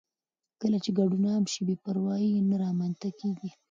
[0.61, 3.49] کله چې ګډون عام شي، بې پروايي نه رامنځته کېږي.